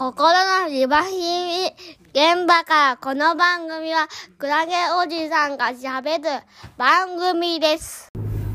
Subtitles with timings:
[0.00, 0.32] 心
[0.62, 1.66] のリバヒミ
[2.14, 6.42] 現場からこの番組はクラゲおじさんが喋る
[6.78, 8.08] 番組です。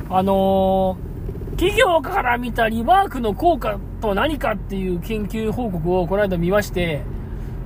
[0.09, 7.03] あのー企業から見たリワークの効果とは何かっていう研究報告をこの間見まして、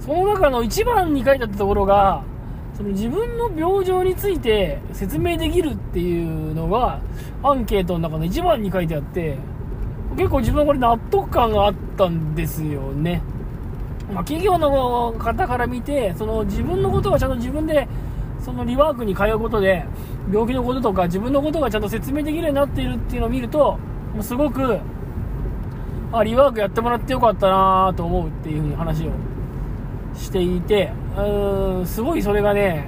[0.02, 2.22] その中の一番に書いてあったところが、
[2.76, 7.00] その自分の病状について説明できるっていうのが、
[7.42, 9.38] アンケートの中の一番に書いてあって、
[10.18, 13.24] 結構自分はこれ納得感があったんですよね。
[14.14, 17.88] まあ、企業の方から見て、その自分のことはちゃんと自分で、
[18.44, 19.86] そのリワークに通うことで、
[20.32, 23.78] 病気のこととか自分のことがちゃんと説明できるようになっているっていうのを見ると、
[24.14, 24.80] もうすごく、
[26.12, 29.12] あ、リワークやってもらってよかったなと思うっていうふうに話を
[30.16, 32.88] していて、うーん、すごいそれがね、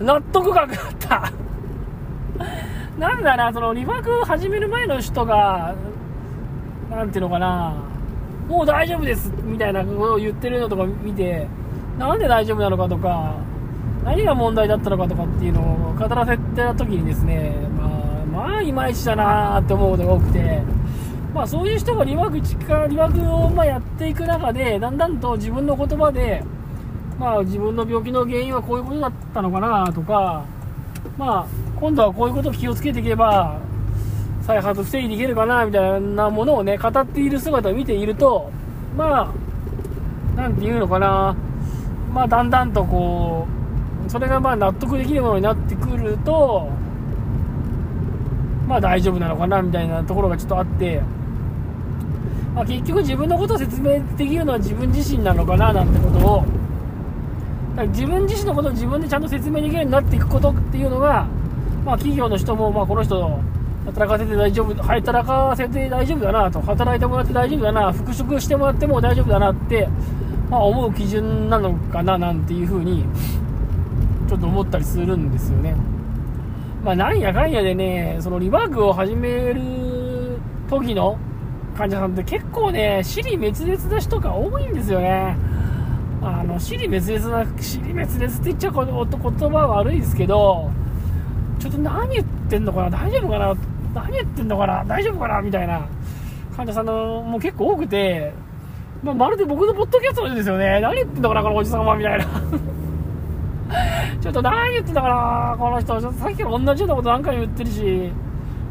[0.00, 1.32] 納得感があった。
[2.98, 5.74] なんだな、そのリワーク始める前の人が、
[6.90, 7.74] なんていうのかな、
[8.48, 11.46] もう大丈夫ですみたいなことを言ってるのとか見て、
[11.98, 13.36] なんで大丈夫なのかとか、
[14.04, 20.62] 何が問題だったのかとかっていうのを語らせてた時にですね、まあ、まあ、いまいちだなーって思うことが多くて、
[21.34, 26.44] まあ、そういう人がリワーク力、リワークをまやっていく中で、だんだんと自分の言葉で、
[27.18, 30.44] まあ、自分の病気の原因はこういうことだったのかなとか、
[31.16, 31.46] まあ、
[31.80, 33.58] 今度はこういうことを気をつけていけば、
[34.46, 38.50] 再発防いでいけるかなみたいなものをね、語っている姿を見ていると、
[38.96, 39.32] ま
[40.36, 41.34] あ、なんていうのかな、
[42.12, 43.46] まあ、だんだんとこ
[44.06, 46.68] う、それがまあ納得できるものになってくると、
[48.68, 51.00] まあ大丈夫なのかなみたいなところがちょっとあって、
[52.54, 56.44] まあ、結局自分のことを説明できるのは自分自身なのかななんてことを、
[57.88, 61.26] 自分自身のことを自分でちゃんと説明できるようになっていくことっていうのが、
[61.84, 63.40] まあ企業の人も、まあこの人、
[63.86, 69.88] 働かせて大丈夫、働かせて大丈夫だなと、働いてもらって大丈夫だな、復職してもらっても大丈夫だなって、
[70.50, 73.04] まあ思う基準なのかななんていうふうに、
[74.28, 75.76] ちょっと思ったりするんですよね。
[76.82, 79.60] まあなんやかんやでね、そのリバークを始める
[80.68, 81.18] 時の
[81.76, 85.36] 患者さんって結構ね、尻滅裂な人が多いんですよね。
[86.22, 90.70] あの、尻滅裂な、尻滅裂って言っちゃこの言葉悪いですけど、
[91.58, 93.54] ちょっと何言ってんのかな大丈夫かな
[93.94, 95.40] 何言ってんのかな大丈夫かな？
[95.40, 95.86] みたいな。
[96.56, 98.32] 患者さんのもう結構多くて、
[99.02, 100.80] まあ、まるで僕のポッドキャストのようですよね。
[100.80, 102.24] 何言ってんのかなこのおじさんはみたいな。
[104.20, 106.00] ちょっと何言ってんだかなこの人。
[106.00, 108.12] ちょっとさっきから同じようなこと何回も言ってるし、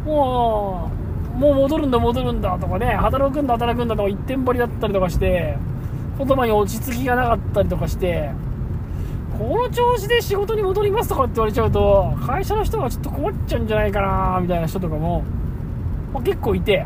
[0.05, 0.89] も
[1.35, 5.57] う、もう戻るんだ戻るんだとかね、働くんだ働くんだとか一点張りだったりとかして、
[6.17, 8.31] 言葉に落ち着きがなかったりとかして、
[9.37, 15.23] この調子で仕事に戻りますとかって言われちゃうと、会社の人がちょっと困っちゃうんじゃないかなみたいな人とかも、
[16.13, 16.85] まあ、結構いて、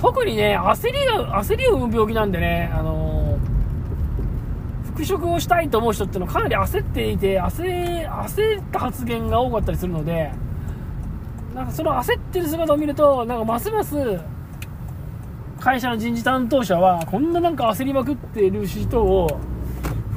[0.00, 3.16] 特にね、焦りが、焦りを生む病気なんでね、あのー
[4.96, 10.32] 復職をしたいと思う人っていうのはかなり焦っていて、焦、焦った発言が多かったりするので、
[11.54, 13.94] なんかその焦ってる姿を見ると、なんかますます、
[15.60, 19.38] 会社の人事担当者は、こんななんか焦りまくってる人を、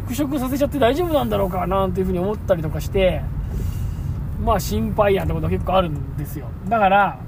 [0.09, 3.21] 復職させちゃって大丈夫なんだろうかなんていうふうに思ったりとかして、
[4.43, 6.47] まあ心配やんってことが結構あるんですよ。
[6.67, 7.19] だから、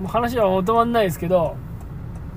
[0.00, 1.56] もう話はまとまんないですけど、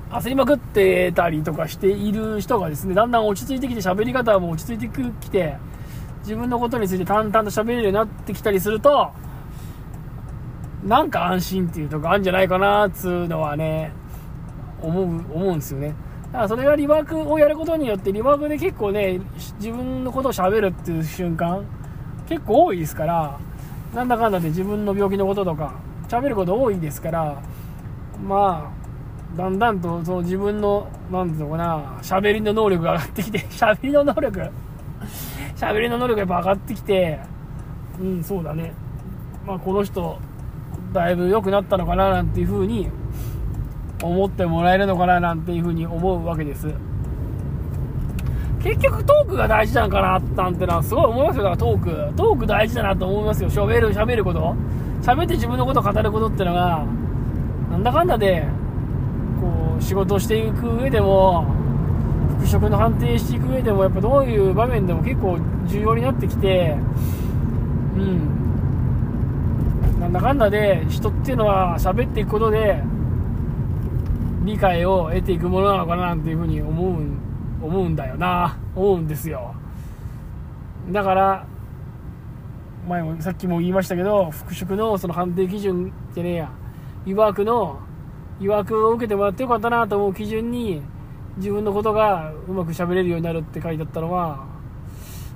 [0.09, 5.57] 焦りまくってたりとかしている人がですね、だんだん落ち着いてきて喋り方も落ち着いてきて、
[6.21, 9.11] 自分のことについて淡々と喋れるようになってきたりすると、
[10.83, 13.91] なんか安心っていうとこあるんじゃないかなっつうのはね、
[14.81, 15.93] 思う、思うんですよね。
[16.37, 19.19] だからそれがリワークをやることによって、リワークで結構ね、
[19.57, 21.65] 自分のことを喋るっていう瞬間、
[22.29, 23.39] 結構多いですから、
[23.95, 25.73] なんだかんだで自分の病気のこととか、
[26.07, 27.41] 喋ること多いですから、
[28.23, 34.51] まあ、だんだんとその自分の、なんていうのかな、喋りの能力が上がってきて、 喋りの能力、
[35.55, 37.19] 喋りの能力がやっぱ上がってきて、
[37.99, 38.73] うん、そうだね。
[39.43, 40.19] まあ、この人、
[40.93, 42.91] だいぶ良くなったのかな、なんていう風に、
[44.01, 46.67] 思ってもらえるのかな、なんていう風に思うわけです。
[48.63, 52.13] 結局トークが大事なのかな、なんてのはすごい思いますよ、だからトーク。
[52.15, 54.55] トーク大事だなと思いますよ、喋る、喋ること。
[55.01, 56.83] 喋って自分のことを語ることってのが、
[57.71, 58.45] なんだかんだで、
[59.39, 61.45] こう仕事をしていく上でも
[62.38, 66.75] 復職の判定していく上でもやっぱどういう場面でも結構重要になってきて
[67.95, 68.38] うん
[70.00, 72.81] なんだかんだで人っていうのは喋っていくことで
[74.47, 77.17] 理解を得ていくものなのかななんていうふうに思うん
[77.61, 78.57] 思うんだよな。
[78.75, 79.53] 思うんですよ。
[80.91, 81.45] だから
[82.88, 86.51] 前もさっきも言いましたけど復職のその判定基準じゃねえや。
[87.05, 87.79] リワークの
[88.39, 90.81] 疑惑を受けてもらってよかったなと思う基準に
[91.38, 94.45] 自分のことがうまく喋れるようになるって書いてあったのは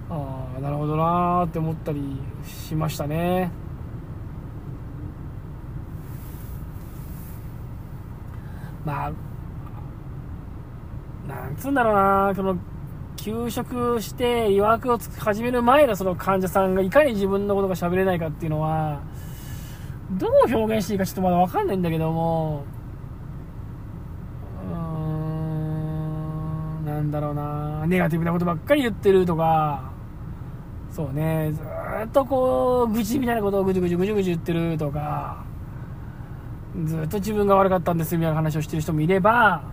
[0.09, 2.01] ああなるほどなーって思ったり
[2.45, 3.51] しましたね。
[8.85, 9.11] まあ
[11.27, 12.57] なんつうんだろうなその
[13.17, 19.01] 休職して予約を始める前のその患者さんがいかに自分のことが喋れないかっていうのは
[20.11, 22.65] どう表現していいかちょっとまだ分かんないんだけども
[24.71, 24.77] うー
[26.81, 29.91] んなんだろうなネガティブなことばっかり言ってるとか
[30.91, 31.61] そうねず
[32.05, 35.45] っとこう愚痴みたいなことをぐじゅぐじゅぐじゅぐじゅ言ってるとか
[36.85, 39.63] ずっと自分が悪かったんですみたいな話をしてる人もいれば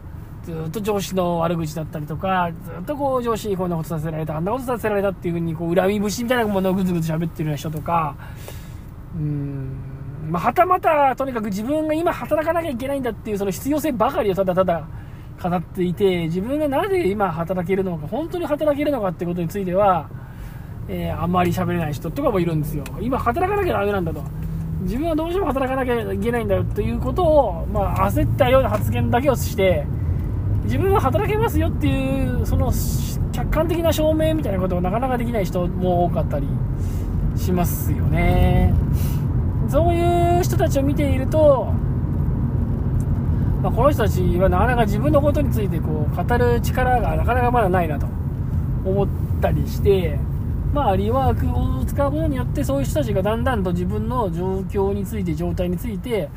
[0.45, 8.17] ずっと上司の悪口だったりとかずっとこう上司にこんなことさせられたあんなことさせられたっていうふうにこう恨み節みたいなものをぐずぐず喋ってるような人とか
[9.17, 9.99] うーん
[10.31, 14.87] まあ、はたまたとにかく自分が今働かなきゃいけないんだっていうその必要性ばかりをただただ
[15.43, 20.11] 語っていて自分がなぜ今働けるのか本当に働けるのかってことについては、
[20.89, 22.85] えーあんまり喋れない人とかもいるんですよ。
[23.01, 24.23] 今働かなきゃダメなんだと。
[24.81, 29.85] 自分はどうしても働かなきゃいけないんだよということを、まあ、焦ったような発言だけをして
[30.65, 32.73] 自分は働けますよっていうその
[33.33, 36.47] 客観的な証明みたいなことをなかなかできない人も多かったり
[37.37, 38.75] しますよね。
[39.69, 41.73] そういう人たちを見ていると、
[43.63, 48.07] まあ、この人たちはなかなか自分のことについてこう語る力がなかなかまだないなと
[48.85, 49.09] 思っ
[49.41, 50.19] たりして、
[50.79, 56.31] まあ、リワークを使うことによってそういう人たちがだんだんと自分の状況について状態について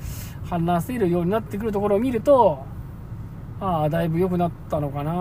[0.50, 2.66] 話せるようになってくるところを見ると
[3.60, 5.14] ああだいぶ良くなったのかな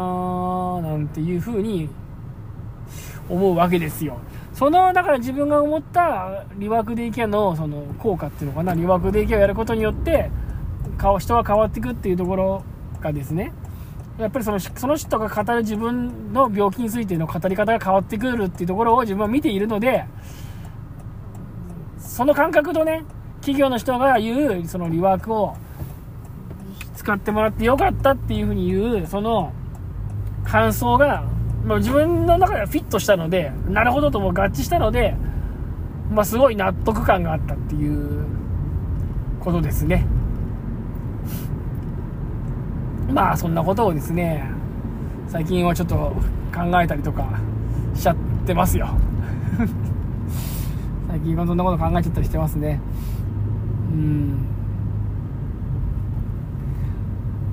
[0.89, 1.91] なんていうふうに
[3.29, 4.17] 思うわけですよ。
[4.55, 10.31] そのだから自分が思ったリワークデイケアのその効果っていうのかなリワークデイケアをやることによって
[10.97, 12.65] 顔人が変わっていくっていうところ
[13.03, 13.53] がですね。
[14.21, 20.05] やっぱりそのその人が語る自分の病気についての語り方が変わってくるっていうところを自分は見ているので
[21.99, 23.05] その感覚とね
[23.37, 25.57] 企業の人が言うそのリワークを
[26.97, 29.53] 使ってもらってよかったっていうふうに言うその
[30.45, 31.25] 感想が、
[31.65, 35.15] まあ、自分の中ではフィットしたのでなるほどとも合致したので、
[36.11, 38.27] まあ、すごい納得感があったっていう
[39.41, 40.07] ことですね。
[43.13, 44.51] まあそんなことをですね
[45.29, 45.95] 最近はちょっと
[46.55, 47.41] 考えたりとか
[47.95, 48.17] しちゃっ
[48.47, 48.89] てますよ。
[51.09, 52.81] 最近はそんなこと考えちゃったりしてますね。
[53.93, 54.47] うん。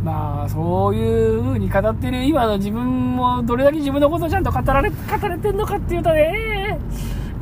[0.04, 6.80] まあそういう風に語ってる今の自分もどれだけ自分のことをちゃんと語られ語れてんのかっていうとね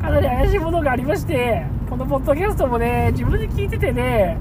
[0.02, 4.38] かなり怪しいものがありましてこのポッドキャストもね自分で聞いててね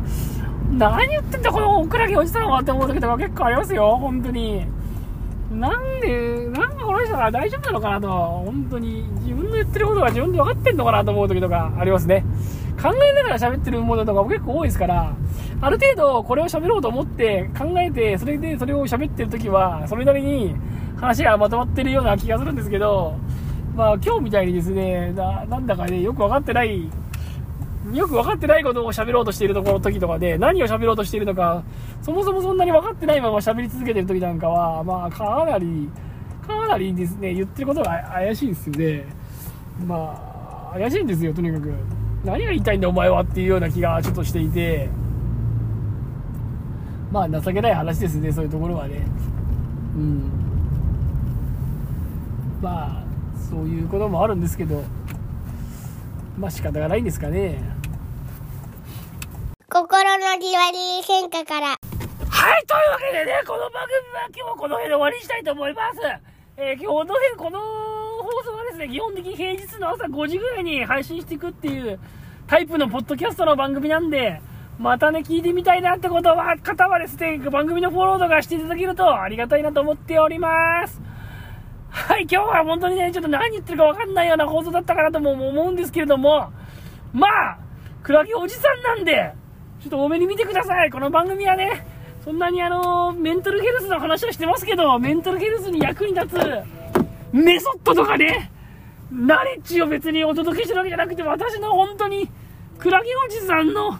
[0.71, 4.65] 何言ってんだこのオクラゲおじさんはって思う時とか結構ありますよ本当に。
[5.51, 9.03] なんでなんかこの人は大丈夫なのかなと本当に。
[9.21, 12.25] 自分の言ってることが自分で分かってんのかなと思う時とかありますね。
[12.81, 15.15] 考えながら喋ってるものとかも結構多いですから
[15.61, 20.55] ある程度これを喋ろうと思って考えてそれでそれを喋ってる時はそれなりに
[20.97, 23.17] 話がまとまってるような気がするんですけど
[23.75, 26.89] まあ今日みたいにですねなんだかねよく分かってない
[27.93, 31.63] よく分かってないことを喋ろうとしているところ時とかで何を喋ろうとしているのか
[32.01, 35.89] そもそもそんなに分かってないまま喋り続けてる時なんかはまあかなり
[36.47, 39.05] かなりですね言ってることが怪しいですよね。
[39.85, 41.73] まあ怪しいんですよとにかく。
[42.23, 44.89] 何が言いたいんだお前はっていうような気がちょっとしていて。
[47.11, 49.05] まあ情けない話ですねそういうところはね。
[49.95, 50.31] うん。
[52.61, 53.03] まあ
[53.49, 54.83] そういうこともあるんですけど。
[56.37, 57.74] まあ仕方がないんですかね。
[59.75, 61.67] 心のリワリー変化から。
[61.67, 65.99] はい、というわけでね、この番組は今日はこの辺で終わりにしたいと思います。
[66.55, 71.99] えー今日の辺、この放送はですね、基本的に平日の朝5時ぐらいに配信していくっていう
[72.47, 74.39] タイプのポッドキャストの番組なんで、
[74.79, 81.01] またね、聞いてみたいなってことは、方はですね、番組のフォローとかしていただけるとありがたいなと思っております。
[81.89, 86.49] はい、今日は本当にね、ちょっと何言ってるかわかんないような放送だったかなとも思うんですけれども、
[87.11, 87.57] まあ、
[88.03, 89.33] クラゲおじさんなんで、
[89.85, 90.89] ちょっと多めに見てください。
[90.89, 91.85] この番組はね、
[92.23, 96.39] そんなにあの、メンタルヘルスの話はしてますけど、メンタルヘルスに役に立つ、
[97.31, 98.51] メソッドとかね、
[99.11, 102.27] ナレッジを別にお届けしてるわけじゃなくて、私の本当に、
[102.79, 103.99] クラゲおじさんの、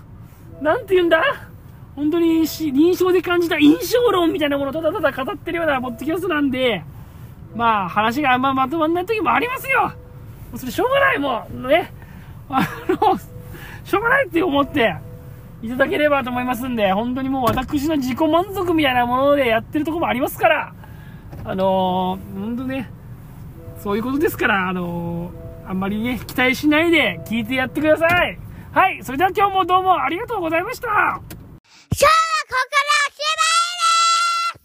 [0.60, 1.22] なんて言うんだ
[1.96, 6.84] 本当に臨床で感じた印象論みたいなものをただただ語ってるようなポッドキャストなんで、
[7.56, 9.94] まあ話があんままとまんない時もありますよ
[10.56, 11.94] それしょうがないもうね
[12.50, 13.20] あの
[13.86, 14.96] しょうがないって思って
[15.66, 20.74] いただければと思いますんで、本当にもう私の自己満足みたいなものでやってるとこもありますから、
[21.44, 22.92] あのー、本当ね、
[23.80, 28.38] そういうことですから、あのー、あんまりね、期待しないで聞いてやってください。
[28.72, 31.20] はい、それでは今日もどうもありがとうございました。